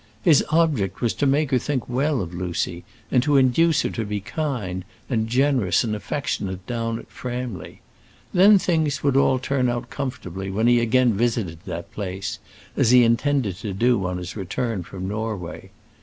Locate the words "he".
10.65-10.79, 12.89-13.03